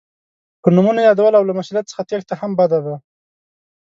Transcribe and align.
په 0.61 0.67
نومونو 0.75 0.99
یادول 1.07 1.33
او 1.37 1.43
له 1.49 1.53
مسؤلیت 1.59 1.85
څخه 1.91 2.07
تېښته 2.09 2.35
هم 2.41 2.51
بده 2.59 2.79
ده. 2.85 2.95